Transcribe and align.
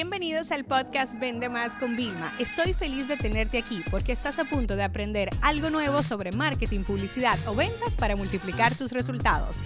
Bienvenidos 0.00 0.52
al 0.52 0.64
podcast 0.64 1.18
Vende 1.18 1.48
Más 1.48 1.74
con 1.74 1.96
Vilma. 1.96 2.36
Estoy 2.38 2.72
feliz 2.72 3.08
de 3.08 3.16
tenerte 3.16 3.58
aquí 3.58 3.82
porque 3.90 4.12
estás 4.12 4.38
a 4.38 4.44
punto 4.44 4.76
de 4.76 4.84
aprender 4.84 5.28
algo 5.42 5.70
nuevo 5.70 6.04
sobre 6.04 6.30
marketing, 6.30 6.84
publicidad 6.84 7.36
o 7.48 7.54
ventas 7.56 7.96
para 7.96 8.14
multiplicar 8.14 8.76
tus 8.76 8.92
resultados. 8.92 9.60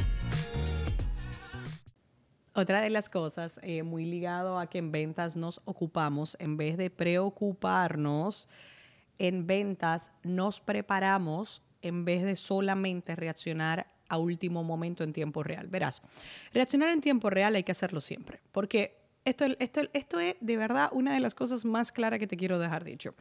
Otra 2.55 2.81
de 2.81 2.89
las 2.89 3.11
cosas 3.11 3.61
eh, 3.63 3.83
muy 3.83 4.07
ligado 4.07 4.59
a 4.59 4.69
que 4.69 4.79
en 4.79 4.91
ventas 4.91 5.37
nos 5.37 5.61
ocupamos, 5.67 6.35
en 6.41 6.57
vez 6.57 6.79
de 6.79 6.89
preocuparnos, 6.89 8.49
en 9.19 9.47
ventas 9.47 10.13
nos 10.23 10.63
preparamos 10.63 11.61
en 11.83 12.07
vez 12.07 12.23
de 12.23 12.37
solamente 12.37 13.17
reaccionar 13.17 13.87
a 14.09 14.17
último 14.17 14.65
momento 14.65 15.05
en 15.05 15.13
tiempo 15.13 15.43
real. 15.43 15.69
Verás, 15.69 16.01
reaccionar 16.55 16.89
en 16.89 17.03
tiempo 17.03 17.29
real 17.29 17.55
hay 17.55 17.65
que 17.65 17.73
hacerlo 17.73 18.01
siempre, 18.01 18.41
porque 18.51 19.02
esto, 19.25 19.47
esto, 19.59 19.83
esto 19.93 20.21
es 20.21 20.37
de 20.41 20.57
verdad 20.57 20.89
una 20.93 21.15
de 21.15 21.21
las 21.21 21.35
cosas 21.35 21.65
más 21.65 21.93
claras 21.93 22.19
que 22.19 22.27
te 22.27 22.37
quiero 22.37 22.59
dejar 22.59 22.85
dicho. 22.85 23.15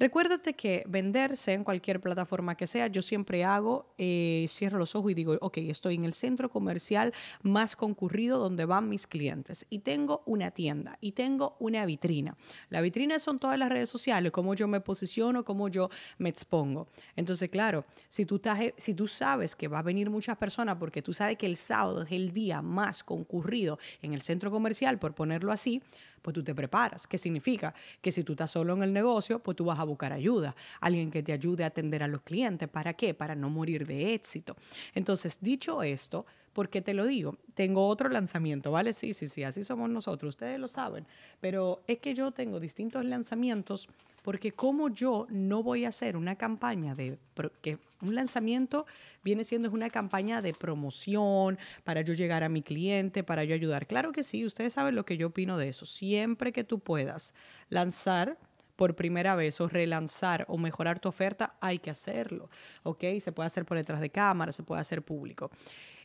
Recuérdate 0.00 0.54
que 0.54 0.84
venderse 0.86 1.52
en 1.54 1.64
cualquier 1.64 2.00
plataforma 2.00 2.56
que 2.56 2.68
sea, 2.68 2.86
yo 2.86 3.02
siempre 3.02 3.42
hago, 3.42 3.92
eh, 3.98 4.46
cierro 4.48 4.78
los 4.78 4.94
ojos 4.94 5.10
y 5.10 5.14
digo, 5.14 5.36
ok, 5.40 5.58
estoy 5.58 5.96
en 5.96 6.04
el 6.04 6.14
centro 6.14 6.50
comercial 6.50 7.12
más 7.42 7.74
concurrido 7.74 8.38
donde 8.38 8.64
van 8.64 8.88
mis 8.88 9.08
clientes 9.08 9.66
y 9.70 9.80
tengo 9.80 10.22
una 10.24 10.52
tienda 10.52 10.98
y 11.00 11.12
tengo 11.12 11.56
una 11.58 11.84
vitrina. 11.84 12.36
La 12.70 12.80
vitrina 12.80 13.18
son 13.18 13.40
todas 13.40 13.58
las 13.58 13.70
redes 13.70 13.88
sociales, 13.88 14.30
cómo 14.30 14.54
yo 14.54 14.68
me 14.68 14.80
posiciono, 14.80 15.44
cómo 15.44 15.68
yo 15.68 15.90
me 16.18 16.28
expongo. 16.28 16.86
Entonces, 17.16 17.48
claro, 17.48 17.84
si 18.08 18.24
tú, 18.24 18.36
estás, 18.36 18.60
si 18.76 18.94
tú 18.94 19.08
sabes 19.08 19.56
que 19.56 19.66
va 19.66 19.80
a 19.80 19.82
venir 19.82 20.10
muchas 20.10 20.36
personas 20.36 20.76
porque 20.76 21.02
tú 21.02 21.12
sabes 21.12 21.36
que 21.38 21.46
el 21.46 21.56
sábado 21.56 22.02
es 22.02 22.12
el 22.12 22.32
día 22.32 22.62
más 22.62 23.02
concurrido 23.02 23.80
en 24.00 24.12
el 24.12 24.22
centro 24.22 24.52
comercial, 24.52 25.00
por 25.00 25.16
ponerlo 25.16 25.50
así, 25.50 25.82
pues 26.20 26.34
tú 26.34 26.42
te 26.42 26.54
preparas. 26.54 27.06
¿Qué 27.06 27.18
significa? 27.18 27.74
Que 28.00 28.12
si 28.12 28.24
tú 28.24 28.32
estás 28.32 28.50
solo 28.50 28.74
en 28.74 28.82
el 28.82 28.92
negocio, 28.92 29.38
pues 29.38 29.56
tú 29.56 29.64
vas 29.64 29.78
a 29.78 29.84
buscar 29.84 30.12
ayuda, 30.12 30.54
alguien 30.80 31.10
que 31.10 31.22
te 31.22 31.32
ayude 31.32 31.64
a 31.64 31.68
atender 31.68 32.02
a 32.02 32.08
los 32.08 32.22
clientes. 32.22 32.68
¿Para 32.68 32.94
qué? 32.94 33.14
Para 33.14 33.34
no 33.34 33.50
morir 33.50 33.86
de 33.86 34.14
éxito. 34.14 34.56
Entonces, 34.94 35.38
dicho 35.40 35.82
esto, 35.82 36.26
¿por 36.58 36.70
qué 36.70 36.82
te 36.82 36.92
lo 36.92 37.06
digo? 37.06 37.36
Tengo 37.54 37.86
otro 37.86 38.08
lanzamiento, 38.08 38.72
¿vale? 38.72 38.92
Sí, 38.92 39.12
sí, 39.12 39.28
sí, 39.28 39.44
así 39.44 39.62
somos 39.62 39.88
nosotros, 39.90 40.30
ustedes 40.30 40.58
lo 40.58 40.66
saben. 40.66 41.06
Pero 41.38 41.82
es 41.86 42.00
que 42.00 42.14
yo 42.14 42.32
tengo 42.32 42.58
distintos 42.58 43.04
lanzamientos 43.04 43.88
porque 44.24 44.50
como 44.50 44.88
yo 44.88 45.28
no 45.30 45.62
voy 45.62 45.84
a 45.84 45.90
hacer 45.90 46.16
una 46.16 46.34
campaña 46.34 46.96
de 46.96 47.16
que 47.62 47.78
un 48.02 48.16
lanzamiento 48.16 48.86
viene 49.22 49.44
siendo 49.44 49.70
una 49.70 49.88
campaña 49.88 50.42
de 50.42 50.52
promoción 50.52 51.60
para 51.84 52.00
yo 52.00 52.14
llegar 52.14 52.42
a 52.42 52.48
mi 52.48 52.62
cliente, 52.62 53.22
para 53.22 53.44
yo 53.44 53.54
ayudar. 53.54 53.86
Claro 53.86 54.10
que 54.10 54.24
sí, 54.24 54.44
ustedes 54.44 54.72
saben 54.72 54.96
lo 54.96 55.04
que 55.04 55.16
yo 55.16 55.28
opino 55.28 55.58
de 55.58 55.68
eso. 55.68 55.86
Siempre 55.86 56.52
que 56.52 56.64
tú 56.64 56.80
puedas 56.80 57.34
lanzar 57.68 58.36
por 58.74 58.94
primera 58.94 59.34
vez 59.34 59.60
o 59.60 59.68
relanzar 59.68 60.44
o 60.48 60.56
mejorar 60.56 61.00
tu 61.00 61.08
oferta, 61.08 61.54
hay 61.60 61.78
que 61.80 61.90
hacerlo, 61.90 62.48
¿ok? 62.84 63.04
Se 63.20 63.32
puede 63.32 63.48
hacer 63.48 63.64
por 63.64 63.76
detrás 63.76 64.00
de 64.00 64.08
cámara, 64.10 64.52
se 64.52 64.62
puede 64.62 64.80
hacer 64.80 65.02
público. 65.02 65.50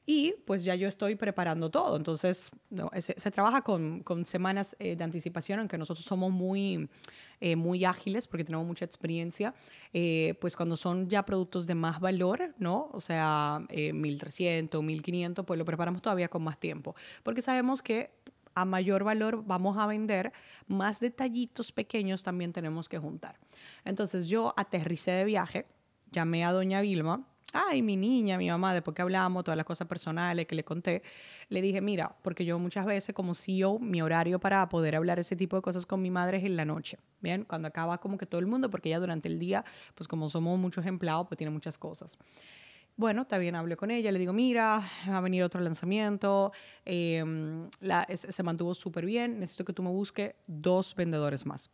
Y 0.05 0.35
pues 0.45 0.65
ya 0.65 0.75
yo 0.75 0.87
estoy 0.87 1.15
preparando 1.15 1.69
todo. 1.69 1.95
Entonces, 1.95 2.51
se, 2.99 3.31
trabaja 3.31 3.61
con, 3.61 4.03
semanas 4.25 4.75
eh, 4.79 4.95
de 4.95 5.03
anticipación, 5.03 5.59
aunque 5.59 5.77
nosotros 5.77 6.05
somos 6.05 6.31
muy, 6.31 6.89
eh, 7.39 7.55
muy 7.55 7.85
ágiles 7.85 8.27
porque 8.27 8.43
tenemos 8.43 8.67
mucha 8.67 8.83
experiencia. 8.83 9.53
Eh, 9.93 10.35
pues 10.41 10.57
cuando 10.57 10.75
son 10.75 11.07
ya 11.07 11.23
productos 11.25 11.67
de 11.67 11.75
más 11.75 12.01
valor, 12.01 12.53
¿no? 12.57 12.89
O 12.91 12.99
sea, 12.99 13.61
1300, 13.69 14.83
1500, 14.83 15.45
pues 15.45 15.57
lo 15.57 15.63
preparamos 15.63 16.01
todavía 16.01 16.27
con 16.27 16.43
más 16.43 16.59
tiempo. 16.59 16.95
Porque 17.23 17.41
sabemos 17.41 17.81
que 17.81 18.11
a 18.55 18.65
mayor 18.65 19.03
valor 19.03 19.43
vamos 19.45 19.77
a 19.77 19.87
vender, 19.87 20.33
más 20.67 20.99
detallitos 20.99 21.71
pequeños 21.71 22.23
también 22.23 22.51
tenemos 22.51 22.89
que 22.89 22.99
juntar. 22.99 23.39
Entonces 23.85 24.27
yo 24.27 24.53
aterricé 24.57 25.11
de 25.11 25.23
viaje, 25.23 25.65
llamé 26.11 26.43
a 26.45 26.51
doña 26.51 26.81
Vilma 26.81 27.25
ay, 27.53 27.81
mi 27.81 27.95
niña, 27.95 28.37
mi 28.37 28.49
mamá, 28.49 28.73
después 28.73 28.95
que 28.95 29.01
hablamos, 29.01 29.43
todas 29.43 29.55
las 29.55 29.65
cosas 29.65 29.87
personales 29.87 30.47
que 30.47 30.55
le 30.55 30.63
conté, 30.63 31.03
le 31.49 31.61
dije, 31.61 31.81
mira, 31.81 32.15
porque 32.21 32.45
yo 32.45 32.59
muchas 32.59 32.85
veces 32.85 33.13
como 33.13 33.33
CEO, 33.33 33.79
mi 33.79 34.01
horario 34.01 34.39
para 34.39 34.67
poder 34.69 34.95
hablar 34.95 35.19
ese 35.19 35.35
tipo 35.35 35.55
de 35.55 35.61
cosas 35.61 35.85
con 35.85 36.01
mi 36.01 36.09
madre 36.09 36.37
es 36.37 36.43
en 36.43 36.57
la 36.57 36.65
noche, 36.65 36.97
¿bien? 37.21 37.45
Cuando 37.45 37.67
acaba 37.67 37.99
como 37.99 38.17
que 38.17 38.25
todo 38.25 38.39
el 38.39 38.47
mundo, 38.47 38.69
porque 38.69 38.89
ella 38.89 38.99
durante 38.99 39.29
el 39.29 39.39
día, 39.39 39.63
pues 39.95 40.07
como 40.07 40.29
somos 40.29 40.59
muchos 40.59 40.85
empleados, 40.85 41.27
pues 41.27 41.37
tiene 41.37 41.51
muchas 41.51 41.77
cosas. 41.77 42.17
Bueno, 42.95 43.25
también 43.25 43.55
hablé 43.55 43.75
con 43.75 43.89
ella, 43.89 44.11
le 44.11 44.19
digo, 44.19 44.33
mira, 44.33 44.83
va 45.09 45.17
a 45.17 45.21
venir 45.21 45.43
otro 45.43 45.61
lanzamiento, 45.61 46.51
em, 46.85 47.69
se 48.13 48.43
mantuvo 48.43 48.75
súper 48.75 49.05
bien, 49.05 49.39
necesito 49.39 49.65
que 49.65 49.73
tú 49.73 49.81
me 49.81 49.89
busques 49.89 50.35
dos 50.47 50.93
vendedores 50.95 51.45
más 51.45 51.71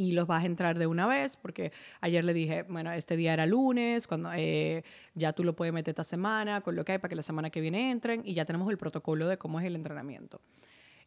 y 0.00 0.12
los 0.12 0.26
vas 0.26 0.44
a 0.44 0.46
entrar 0.46 0.78
de 0.78 0.86
una 0.86 1.06
vez, 1.06 1.36
porque 1.36 1.72
ayer 2.00 2.24
le 2.24 2.32
dije, 2.32 2.62
bueno, 2.62 2.90
este 2.90 3.18
día 3.18 3.34
era 3.34 3.44
lunes, 3.44 4.06
cuando 4.06 4.30
eh, 4.34 4.82
ya 5.14 5.34
tú 5.34 5.44
lo 5.44 5.54
puedes 5.54 5.74
meter 5.74 5.92
esta 5.92 6.04
semana, 6.04 6.62
con 6.62 6.74
lo 6.74 6.86
que 6.86 6.92
hay 6.92 6.98
para 6.98 7.10
que 7.10 7.16
la 7.16 7.22
semana 7.22 7.50
que 7.50 7.60
viene 7.60 7.90
entren, 7.90 8.22
y 8.24 8.32
ya 8.32 8.46
tenemos 8.46 8.70
el 8.70 8.78
protocolo 8.78 9.28
de 9.28 9.36
cómo 9.36 9.60
es 9.60 9.66
el 9.66 9.76
entrenamiento. 9.76 10.40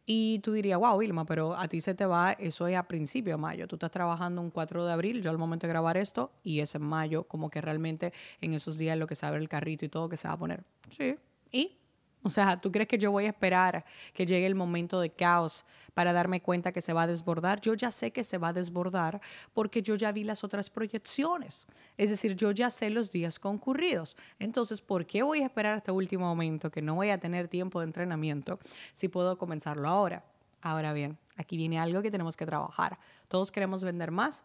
Y 0.06 0.38
tú 0.44 0.52
dirías, 0.52 0.78
wow, 0.78 0.96
Vilma, 0.96 1.24
pero 1.24 1.56
a 1.56 1.66
ti 1.66 1.80
se 1.80 1.94
te 1.94 2.06
va, 2.06 2.34
eso 2.34 2.68
es 2.68 2.76
a 2.76 2.86
principio 2.86 3.32
de 3.32 3.38
mayo. 3.38 3.66
Tú 3.66 3.74
estás 3.74 3.90
trabajando 3.90 4.40
un 4.40 4.50
4 4.50 4.84
de 4.84 4.92
abril, 4.92 5.22
yo 5.22 5.30
al 5.30 5.38
momento 5.38 5.66
de 5.66 5.72
grabar 5.72 5.96
esto, 5.96 6.30
y 6.44 6.60
es 6.60 6.76
en 6.76 6.82
mayo, 6.82 7.24
como 7.24 7.50
que 7.50 7.60
realmente 7.60 8.12
en 8.40 8.54
esos 8.54 8.78
días 8.78 8.96
lo 8.96 9.08
que 9.08 9.16
se 9.16 9.26
abre 9.26 9.40
el 9.40 9.48
carrito 9.48 9.84
y 9.84 9.88
todo 9.88 10.08
que 10.08 10.16
se 10.16 10.28
va 10.28 10.34
a 10.34 10.38
poner. 10.38 10.62
Sí. 10.90 11.16
¿Y? 11.50 11.78
O 12.26 12.30
sea, 12.30 12.58
¿tú 12.58 12.72
crees 12.72 12.88
que 12.88 12.96
yo 12.96 13.12
voy 13.12 13.26
a 13.26 13.28
esperar 13.28 13.84
que 14.14 14.24
llegue 14.24 14.46
el 14.46 14.54
momento 14.54 14.98
de 14.98 15.10
caos 15.10 15.66
para 15.92 16.14
darme 16.14 16.40
cuenta 16.40 16.72
que 16.72 16.80
se 16.80 16.94
va 16.94 17.02
a 17.02 17.06
desbordar? 17.06 17.60
Yo 17.60 17.74
ya 17.74 17.90
sé 17.90 18.12
que 18.12 18.24
se 18.24 18.38
va 18.38 18.48
a 18.48 18.52
desbordar 18.54 19.20
porque 19.52 19.82
yo 19.82 19.94
ya 19.94 20.10
vi 20.10 20.24
las 20.24 20.42
otras 20.42 20.70
proyecciones. 20.70 21.66
Es 21.98 22.08
decir, 22.08 22.34
yo 22.34 22.50
ya 22.50 22.70
sé 22.70 22.88
los 22.88 23.12
días 23.12 23.38
concurridos. 23.38 24.16
Entonces, 24.38 24.80
¿por 24.80 25.04
qué 25.04 25.22
voy 25.22 25.42
a 25.42 25.44
esperar 25.44 25.74
hasta 25.74 25.92
último 25.92 26.24
momento 26.24 26.70
que 26.70 26.80
no 26.80 26.94
voy 26.94 27.10
a 27.10 27.18
tener 27.18 27.46
tiempo 27.48 27.80
de 27.80 27.86
entrenamiento 27.86 28.58
si 28.94 29.08
puedo 29.08 29.36
comenzarlo 29.36 29.86
ahora? 29.86 30.24
Ahora 30.62 30.94
bien, 30.94 31.18
aquí 31.36 31.58
viene 31.58 31.78
algo 31.78 32.00
que 32.00 32.10
tenemos 32.10 32.38
que 32.38 32.46
trabajar. 32.46 32.98
Todos 33.28 33.52
queremos 33.52 33.84
vender 33.84 34.10
más, 34.10 34.44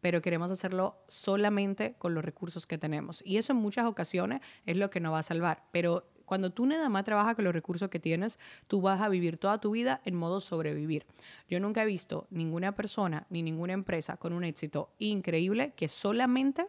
pero 0.00 0.22
queremos 0.22 0.52
hacerlo 0.52 0.96
solamente 1.08 1.96
con 1.98 2.14
los 2.14 2.24
recursos 2.24 2.68
que 2.68 2.78
tenemos. 2.78 3.20
Y 3.26 3.38
eso 3.38 3.52
en 3.52 3.58
muchas 3.58 3.86
ocasiones 3.86 4.42
es 4.64 4.76
lo 4.76 4.90
que 4.90 5.00
nos 5.00 5.12
va 5.12 5.18
a 5.18 5.24
salvar. 5.24 5.64
Pero 5.72 6.04
cuando 6.26 6.50
tú 6.50 6.66
nada 6.66 6.88
más 6.88 7.04
trabajas 7.04 7.34
con 7.34 7.44
los 7.44 7.54
recursos 7.54 7.88
que 7.88 7.98
tienes, 7.98 8.38
tú 8.66 8.82
vas 8.82 9.00
a 9.00 9.08
vivir 9.08 9.38
toda 9.38 9.58
tu 9.58 9.70
vida 9.70 10.00
en 10.04 10.16
modo 10.16 10.40
sobrevivir. 10.40 11.06
Yo 11.48 11.58
nunca 11.60 11.82
he 11.82 11.86
visto 11.86 12.26
ninguna 12.30 12.72
persona 12.72 13.26
ni 13.30 13.42
ninguna 13.42 13.72
empresa 13.72 14.16
con 14.16 14.32
un 14.32 14.44
éxito 14.44 14.90
increíble 14.98 15.72
que 15.76 15.88
solamente 15.88 16.66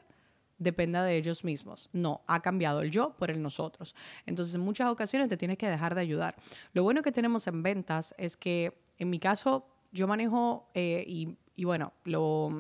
dependa 0.60 1.04
de 1.04 1.18
ellos 1.18 1.44
mismos. 1.44 1.90
No, 1.94 2.22
ha 2.28 2.42
cambiado 2.42 2.82
el 2.82 2.92
yo 2.92 3.16
por 3.18 3.32
el 3.32 3.42
nosotros. 3.42 3.96
Entonces, 4.26 4.56
en 4.56 4.62
muchas 4.62 4.90
ocasiones 4.90 5.30
te 5.30 5.38
tienes 5.38 5.58
que 5.58 5.68
dejar 5.68 5.96
de 5.96 6.02
ayudar. 6.02 6.36
Lo 6.74 6.84
bueno 6.84 7.02
que 7.02 7.12
tenemos 7.12 7.48
en 7.48 7.64
ventas 7.64 8.16
es 8.18 8.38
que, 8.38 8.74
en 8.98 9.10
mi 9.10 9.20
caso, 9.20 9.68
yo 9.92 10.08
manejo 10.08 10.70
eh, 10.74 11.04
y, 11.08 11.38
y 11.56 11.66
bueno, 11.66 11.94
lo 12.04 12.52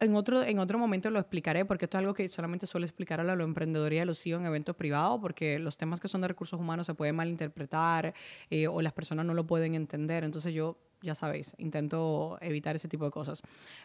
en 0.00 0.14
otro, 0.14 0.42
en 0.42 0.58
otro 0.58 0.78
momento 0.78 1.10
lo 1.10 1.18
explicaré 1.18 1.64
porque 1.64 1.86
esto 1.86 1.96
es 1.96 2.00
algo 2.00 2.14
que 2.14 2.28
solamente 2.28 2.66
suelo 2.66 2.86
explicar 2.86 3.20
a 3.20 3.24
la 3.24 3.32
emprendedoría 3.42 4.00
de 4.00 4.06
los 4.06 4.22
CEO 4.22 4.38
en 4.38 4.46
eventos 4.46 4.76
privados 4.76 5.20
porque 5.20 5.58
los 5.58 5.76
temas 5.76 6.00
que 6.00 6.08
son 6.08 6.20
de 6.20 6.28
recursos 6.28 6.58
humanos 6.58 6.86
se 6.86 6.94
pueden 6.94 7.16
malinterpretar 7.16 8.14
eh, 8.50 8.68
o 8.68 8.80
las 8.82 8.92
personas 8.92 9.26
no 9.26 9.34
lo 9.34 9.46
pueden 9.46 9.74
entender. 9.74 10.24
Entonces 10.24 10.54
yo, 10.54 10.76
ya 11.00 11.14
sabéis, 11.14 11.54
intento 11.58 12.38
evitar 12.40 12.76
ese 12.76 12.88
tipo 12.88 13.04
de 13.04 13.10
cosas. 13.10 13.42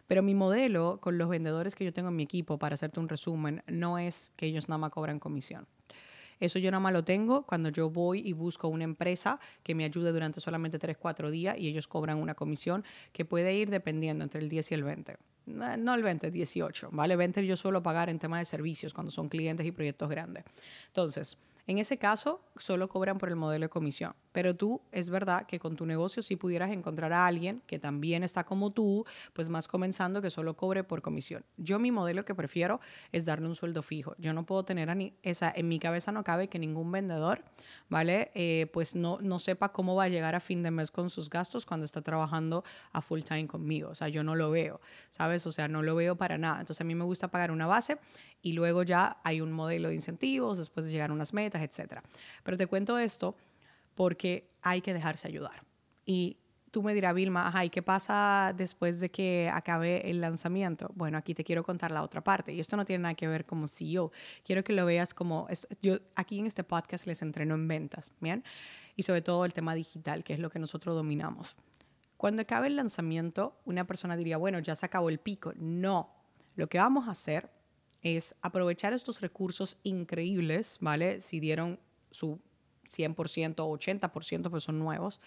Pero 0.07 0.21
mi 0.21 0.35
modelo 0.35 0.99
con 1.01 1.17
los 1.17 1.29
vendedores 1.29 1.75
que 1.75 1.85
yo 1.85 1.93
tengo 1.93 2.09
en 2.09 2.15
mi 2.15 2.23
equipo, 2.23 2.59
para 2.59 2.75
hacerte 2.75 2.99
un 2.99 3.09
resumen, 3.09 3.63
no 3.67 3.97
es 3.97 4.31
que 4.35 4.45
ellos 4.45 4.69
nada 4.69 4.77
más 4.77 4.91
cobran 4.91 5.19
comisión. 5.19 5.67
Eso 6.39 6.59
yo 6.59 6.69
nada 6.69 6.81
más 6.81 6.93
lo 6.93 7.03
tengo 7.03 7.47
cuando 7.47 7.69
yo 7.69 7.89
voy 7.89 8.21
y 8.23 8.33
busco 8.33 8.67
una 8.67 8.83
empresa 8.83 9.39
que 9.63 9.73
me 9.73 9.85
ayude 9.85 10.11
durante 10.11 10.39
solamente 10.39 10.77
3, 10.77 10.95
4 10.95 11.31
días 11.31 11.57
y 11.57 11.67
ellos 11.67 11.87
cobran 11.87 12.19
una 12.19 12.35
comisión 12.35 12.83
que 13.11 13.25
puede 13.25 13.55
ir 13.55 13.71
dependiendo 13.71 14.23
entre 14.23 14.41
el 14.41 14.49
10 14.49 14.71
y 14.71 14.73
el 14.75 14.83
20. 14.83 15.17
Eh, 15.47 15.77
no 15.77 15.93
el 15.93 16.03
20, 16.03 16.31
18, 16.31 16.89
¿vale? 16.91 17.15
20 17.15 17.45
yo 17.45 17.55
suelo 17.55 17.81
pagar 17.81 18.09
en 18.09 18.19
tema 18.19 18.39
de 18.39 18.45
servicios 18.45 18.93
cuando 18.93 19.11
son 19.11 19.29
clientes 19.29 19.65
y 19.65 19.71
proyectos 19.71 20.09
grandes. 20.09 20.43
Entonces, 20.87 21.37
en 21.65 21.77
ese 21.79 21.97
caso, 21.97 22.41
solo 22.57 22.87
cobran 22.87 23.17
por 23.17 23.29
el 23.29 23.35
modelo 23.35 23.65
de 23.65 23.69
comisión. 23.69 24.13
Pero 24.37 24.55
tú, 24.55 24.81
es 24.91 25.09
verdad 25.09 25.47
que 25.47 25.57
con 25.57 25.75
tu 25.75 25.87
negocio 25.87 26.21
si 26.21 26.35
pudieras 26.35 26.69
encontrar 26.69 27.11
a 27.11 27.25
alguien 27.25 27.63
que 27.65 27.79
también 27.79 28.21
está 28.21 28.43
como 28.43 28.69
tú, 28.69 29.03
pues 29.33 29.49
más 29.49 29.67
comenzando 29.67 30.21
que 30.21 30.29
solo 30.29 30.55
cobre 30.55 30.83
por 30.83 31.01
comisión. 31.01 31.43
Yo 31.57 31.79
mi 31.79 31.91
modelo 31.91 32.23
que 32.23 32.35
prefiero 32.35 32.79
es 33.11 33.25
darle 33.25 33.47
un 33.47 33.55
sueldo 33.55 33.81
fijo. 33.81 34.13
Yo 34.19 34.33
no 34.33 34.45
puedo 34.45 34.63
tener 34.63 34.91
a 34.91 34.93
ni, 34.93 35.15
esa, 35.23 35.51
en 35.55 35.67
mi 35.67 35.79
cabeza 35.79 36.11
no 36.11 36.23
cabe 36.23 36.49
que 36.49 36.59
ningún 36.59 36.91
vendedor, 36.91 37.43
¿vale? 37.89 38.29
Eh, 38.35 38.67
pues 38.71 38.95
no, 38.95 39.17
no 39.23 39.39
sepa 39.39 39.71
cómo 39.71 39.95
va 39.95 40.03
a 40.03 40.07
llegar 40.07 40.35
a 40.35 40.39
fin 40.39 40.61
de 40.61 40.69
mes 40.69 40.91
con 40.91 41.09
sus 41.09 41.31
gastos 41.31 41.65
cuando 41.65 41.85
está 41.85 42.03
trabajando 42.03 42.63
a 42.91 43.01
full 43.01 43.21
time 43.21 43.47
conmigo. 43.47 43.89
O 43.89 43.95
sea, 43.95 44.07
yo 44.07 44.23
no 44.23 44.35
lo 44.35 44.51
veo, 44.51 44.79
¿sabes? 45.09 45.47
O 45.47 45.51
sea, 45.51 45.67
no 45.67 45.81
lo 45.81 45.95
veo 45.95 46.15
para 46.15 46.37
nada. 46.37 46.59
Entonces 46.59 46.81
a 46.81 46.83
mí 46.83 46.93
me 46.93 47.05
gusta 47.05 47.29
pagar 47.29 47.49
una 47.49 47.65
base 47.65 47.97
y 48.43 48.53
luego 48.53 48.83
ya 48.83 49.17
hay 49.23 49.41
un 49.41 49.51
modelo 49.51 49.89
de 49.89 49.95
incentivos, 49.95 50.59
después 50.59 50.85
de 50.85 50.91
llegar 50.91 51.09
a 51.09 51.13
unas 51.13 51.33
metas, 51.33 51.63
etc. 51.63 52.01
Pero 52.43 52.55
te 52.55 52.67
cuento 52.67 52.99
esto 52.99 53.35
porque 53.97 54.47
hay 54.61 54.79
que 54.79 54.93
dejarse 54.93 55.27
ayudar. 55.27 55.63
Y 56.05 56.37
tú 56.71 56.83
me 56.83 56.93
dirás, 56.93 57.15
Vilma, 57.15 57.47
ajá, 57.47 57.65
¿y 57.65 57.71
qué 57.71 57.81
pasa 57.81 58.53
después 58.55 58.99
de 58.99 59.09
que 59.09 59.49
acabe 59.51 60.07
el 60.07 60.21
lanzamiento? 60.21 60.91
Bueno, 60.93 61.17
aquí 61.17 61.33
te 61.33 61.43
quiero 61.43 61.63
contar 61.63 61.89
la 61.91 62.03
otra 62.03 62.23
parte. 62.23 62.53
Y 62.53 62.59
esto 62.59 62.77
no 62.77 62.85
tiene 62.85 63.01
nada 63.01 63.15
que 63.15 63.27
ver 63.27 63.45
como 63.45 63.67
CEO. 63.67 64.11
Quiero 64.45 64.63
que 64.63 64.73
lo 64.73 64.85
veas 64.85 65.15
como, 65.15 65.47
yo 65.81 65.97
aquí 66.15 66.37
en 66.37 66.45
este 66.45 66.63
podcast 66.63 67.07
les 67.07 67.23
entreno 67.23 67.55
en 67.55 67.67
ventas, 67.67 68.13
¿bien? 68.21 68.43
Y 68.95 69.01
sobre 69.01 69.23
todo 69.23 69.43
el 69.45 69.53
tema 69.53 69.73
digital, 69.73 70.23
que 70.23 70.33
es 70.33 70.39
lo 70.39 70.51
que 70.51 70.59
nosotros 70.59 70.95
dominamos. 70.95 71.55
Cuando 72.17 72.43
acabe 72.43 72.67
el 72.67 72.75
lanzamiento, 72.75 73.59
una 73.65 73.87
persona 73.87 74.15
diría, 74.15 74.37
bueno, 74.37 74.59
ya 74.59 74.75
se 74.75 74.85
acabó 74.85 75.09
el 75.09 75.17
pico. 75.17 75.53
No, 75.57 76.13
lo 76.55 76.67
que 76.67 76.77
vamos 76.77 77.07
a 77.07 77.11
hacer 77.11 77.49
es 78.03 78.35
aprovechar 78.43 78.93
estos 78.93 79.21
recursos 79.21 79.79
increíbles, 79.81 80.77
¿vale? 80.81 81.19
Si 81.19 81.39
dieron 81.39 81.79
su 82.11 82.39
100% 82.89 83.59
o 83.59 83.77
80%, 83.77 84.49
pues 84.49 84.63
son 84.63 84.79
nuevos, 84.79 85.19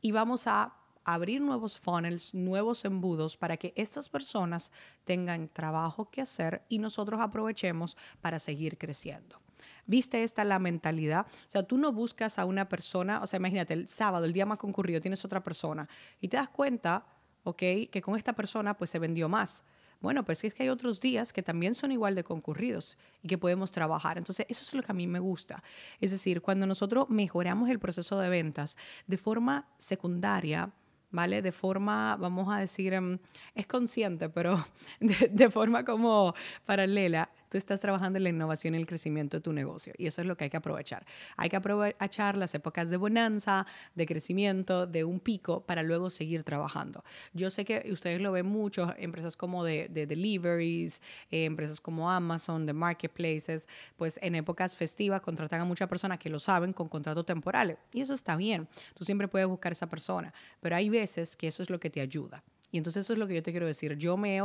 y 0.00 0.12
vamos 0.12 0.46
a 0.46 0.74
abrir 1.04 1.40
nuevos 1.40 1.78
funnels, 1.78 2.34
nuevos 2.34 2.84
embudos 2.84 3.36
para 3.36 3.56
que 3.56 3.72
estas 3.76 4.08
personas 4.08 4.70
tengan 5.04 5.48
trabajo 5.48 6.10
que 6.10 6.20
hacer 6.20 6.62
y 6.68 6.78
nosotros 6.78 7.20
aprovechemos 7.20 7.96
para 8.20 8.38
seguir 8.38 8.78
creciendo. 8.78 9.40
¿Viste 9.84 10.22
esta 10.22 10.44
la 10.44 10.58
mentalidad? 10.58 11.26
O 11.48 11.50
sea, 11.50 11.64
tú 11.64 11.76
no 11.76 11.92
buscas 11.92 12.38
a 12.38 12.44
una 12.44 12.68
persona, 12.68 13.20
o 13.20 13.26
sea, 13.26 13.38
imagínate, 13.38 13.74
el 13.74 13.88
sábado, 13.88 14.24
el 14.24 14.32
día 14.32 14.46
más 14.46 14.58
concurrido, 14.58 15.00
tienes 15.00 15.24
otra 15.24 15.42
persona 15.42 15.88
y 16.20 16.28
te 16.28 16.36
das 16.36 16.48
cuenta, 16.48 17.04
¿ok? 17.42 17.58
Que 17.90 18.02
con 18.02 18.16
esta 18.16 18.32
persona 18.32 18.76
pues 18.76 18.90
se 18.90 19.00
vendió 19.00 19.28
más. 19.28 19.64
Bueno, 20.02 20.24
pero 20.24 20.36
es 20.42 20.52
que 20.52 20.64
hay 20.64 20.68
otros 20.68 21.00
días 21.00 21.32
que 21.32 21.42
también 21.42 21.76
son 21.76 21.92
igual 21.92 22.16
de 22.16 22.24
concurridos 22.24 22.98
y 23.22 23.28
que 23.28 23.38
podemos 23.38 23.70
trabajar. 23.70 24.18
Entonces, 24.18 24.46
eso 24.48 24.62
es 24.62 24.74
lo 24.74 24.82
que 24.82 24.90
a 24.90 24.94
mí 24.94 25.06
me 25.06 25.20
gusta. 25.20 25.62
Es 26.00 26.10
decir, 26.10 26.42
cuando 26.42 26.66
nosotros 26.66 27.08
mejoramos 27.08 27.70
el 27.70 27.78
proceso 27.78 28.18
de 28.18 28.28
ventas 28.28 28.76
de 29.06 29.16
forma 29.16 29.68
secundaria, 29.78 30.72
¿vale? 31.12 31.40
De 31.40 31.52
forma, 31.52 32.16
vamos 32.16 32.52
a 32.52 32.58
decir, 32.58 32.94
em, 32.94 33.18
es 33.54 33.66
consciente, 33.68 34.28
pero 34.28 34.64
de, 35.00 35.50
forma 35.50 35.84
como 35.84 36.34
paralela, 36.66 37.30
tú 37.52 37.58
estás 37.58 37.80
trabajando 37.80 38.16
en 38.16 38.22
la 38.22 38.30
innovación 38.30 38.74
y 38.74 38.78
el 38.78 38.86
crecimiento 38.86 39.36
de 39.36 39.42
tu 39.42 39.52
negocio. 39.52 39.92
Y 39.98 40.06
eso 40.06 40.22
es 40.22 40.26
lo 40.26 40.38
que 40.38 40.44
hay 40.44 40.50
que 40.50 40.56
aprovechar. 40.56 41.04
Hay 41.36 41.50
que 41.50 41.56
aprovechar 41.56 42.38
las 42.38 42.54
épocas 42.54 42.88
de 42.88 42.96
bonanza, 42.96 43.66
de 43.94 44.06
crecimiento, 44.06 44.86
de 44.86 45.04
un 45.04 45.20
pico, 45.20 45.60
para 45.60 45.82
luego 45.82 46.08
seguir 46.08 46.44
trabajando. 46.44 47.04
Yo 47.34 47.50
sé 47.50 47.66
que 47.66 47.86
ustedes 47.92 48.22
lo 48.22 48.32
ven 48.32 48.46
mucho, 48.46 48.94
empresas 48.96 49.36
como 49.36 49.64
de, 49.64 49.90
deliveries, 49.90 51.02
eh, 51.30 51.44
empresas 51.44 51.78
como 51.78 52.10
Amazon, 52.10 52.64
de 52.64 52.72
marketplaces, 52.72 53.68
pues 53.98 54.18
en 54.22 54.34
épocas 54.34 54.74
festivas 54.74 55.20
contratan 55.20 55.60
a 55.60 55.66
muchas 55.66 55.90
personas 55.90 56.18
que 56.18 56.30
lo 56.30 56.38
saben 56.38 56.72
con 56.72 56.88
contratos 56.88 57.26
temporales. 57.26 57.76
Y 57.92 58.00
eso 58.00 58.14
está 58.14 58.34
bien. 58.34 58.66
Tú 58.94 59.04
siempre 59.04 59.28
puedes 59.28 59.46
buscar 59.46 59.72
esa 59.72 59.86
persona. 59.90 60.32
Pero 60.62 60.74
hay 60.74 60.88
veces 60.88 61.36
que 61.36 61.48
eso 61.48 61.62
es 61.62 61.68
lo 61.68 61.78
que 61.78 61.90
te 61.90 62.00
ayuda. 62.00 62.42
Y 62.72 62.78
entonces 62.78 63.04
eso 63.04 63.12
es 63.12 63.18
lo 63.18 63.28
que 63.28 63.34
yo 63.34 63.42
te 63.42 63.52
quiero 63.52 63.66
decir. 63.66 63.96
Yo 63.96 64.16
me 64.16 64.36
he 64.36 64.42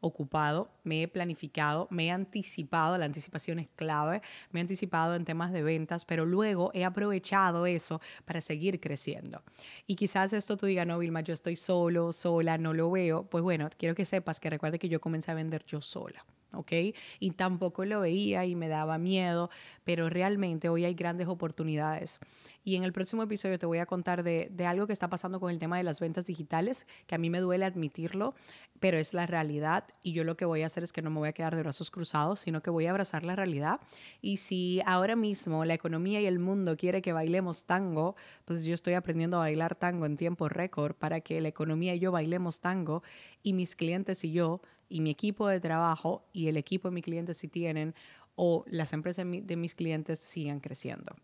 ocupado, 0.00 0.70
me 0.82 1.02
he 1.02 1.08
planificado, 1.08 1.86
me 1.90 2.06
he 2.06 2.10
anticipado, 2.10 2.98
la 2.98 3.04
anticipación 3.04 3.58
es 3.60 3.68
clave, 3.76 4.22
me 4.50 4.60
he 4.60 4.62
anticipado 4.62 5.14
en 5.14 5.24
temas 5.24 5.52
de 5.52 5.62
ventas, 5.62 6.04
pero 6.04 6.26
luego 6.26 6.70
he 6.74 6.84
aprovechado 6.84 7.66
eso 7.66 8.00
para 8.24 8.40
seguir 8.40 8.80
creciendo. 8.80 9.42
Y 9.86 9.94
quizás 9.96 10.32
esto 10.32 10.56
tú 10.56 10.66
digas, 10.66 10.86
no, 10.86 10.98
Vilma, 10.98 11.20
yo 11.20 11.32
estoy 11.32 11.56
solo, 11.56 12.12
sola, 12.12 12.58
no 12.58 12.74
lo 12.74 12.90
veo. 12.90 13.24
Pues 13.24 13.42
bueno, 13.42 13.68
quiero 13.78 13.94
que 13.94 14.04
sepas 14.04 14.40
que 14.40 14.50
recuerde 14.50 14.78
que 14.78 14.88
yo 14.88 15.00
comencé 15.00 15.30
a 15.30 15.34
vender 15.34 15.64
yo 15.64 15.80
sola. 15.80 16.24
¿Ok? 16.52 16.72
Y 17.18 17.30
tampoco 17.32 17.84
lo 17.84 18.00
veía 18.00 18.44
y 18.44 18.54
me 18.54 18.68
daba 18.68 18.98
miedo, 18.98 19.50
pero 19.84 20.08
realmente 20.08 20.68
hoy 20.68 20.84
hay 20.84 20.94
grandes 20.94 21.28
oportunidades. 21.28 22.20
Y 22.62 22.76
en 22.76 22.84
el 22.84 22.92
próximo 22.92 23.22
episodio 23.22 23.58
te 23.58 23.64
voy 23.64 23.78
a 23.78 23.86
contar 23.86 24.22
de, 24.22 24.52
algo 24.66 24.86
que 24.86 24.92
está 24.92 25.08
pasando 25.08 25.40
con 25.40 25.50
el 25.50 25.58
tema 25.58 25.78
de 25.78 25.82
las 25.82 25.98
ventas 25.98 26.26
digitales, 26.26 26.86
que 27.06 27.14
a 27.14 27.18
mí 27.18 27.30
me 27.30 27.40
duele 27.40 27.64
admitirlo, 27.64 28.34
pero 28.80 28.98
es 28.98 29.14
la 29.14 29.26
realidad 29.26 29.84
y 30.02 30.12
yo 30.12 30.24
lo 30.24 30.36
que 30.36 30.44
voy 30.44 30.62
a 30.62 30.66
hacer 30.66 30.84
es 30.84 30.92
que 30.92 31.00
no 31.00 31.10
me 31.10 31.18
voy 31.18 31.28
a 31.28 31.32
quedar 31.32 31.56
de 31.56 31.62
brazos 31.62 31.90
cruzados, 31.90 32.40
sino 32.40 32.62
que 32.62 32.70
voy 32.70 32.86
a 32.86 32.90
abrazar 32.90 33.24
la 33.24 33.34
realidad. 33.34 33.80
Y 34.20 34.36
si 34.36 34.82
ahora 34.84 35.16
mismo 35.16 35.64
la 35.64 35.74
economía 35.74 36.20
y 36.20 36.26
el 36.26 36.38
mundo 36.38 36.76
quiere 36.76 37.00
que 37.00 37.12
bailemos 37.12 37.64
tango, 37.64 38.14
pues 38.44 38.64
yo 38.64 38.74
estoy 38.74 38.94
aprendiendo 38.94 39.38
a 39.38 39.40
bailar 39.40 39.74
tango 39.74 40.04
en 40.04 40.16
tiempo 40.16 40.48
récord 40.48 40.94
para 40.94 41.20
que 41.20 41.40
la 41.40 41.48
economía 41.48 41.94
y 41.94 41.98
yo 41.98 42.12
bailemos 42.12 42.60
tango 42.60 43.02
y 43.42 43.54
mis 43.54 43.74
clientes 43.74 44.22
y 44.24 44.32
yo 44.32 44.60
y 44.90 45.00
mi 45.00 45.10
equipo 45.10 45.48
de 45.48 45.60
trabajo 45.60 46.28
y 46.32 46.48
el 46.48 46.58
equipo 46.58 46.88
de 46.88 46.94
mis 46.94 47.04
clientes 47.04 47.38
si 47.38 47.48
tienen 47.48 47.94
o 48.34 48.64
las 48.66 48.92
empresas 48.92 49.24
de 49.26 49.56
mis 49.56 49.74
clientes 49.74 50.18
sigan 50.18 50.60
creciendo. 50.60 51.14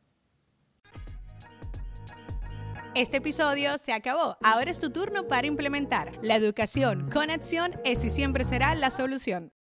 Este 2.94 3.18
episodio 3.18 3.76
se 3.76 3.92
acabó. 3.92 4.38
Ahora 4.42 4.70
es 4.70 4.78
tu 4.78 4.88
turno 4.88 5.28
para 5.28 5.46
implementar. 5.46 6.12
La 6.22 6.36
educación 6.36 7.10
con 7.10 7.30
acción 7.30 7.74
es 7.84 8.02
y 8.04 8.08
siempre 8.08 8.42
será 8.44 8.74
la 8.74 8.88
solución. 8.88 9.52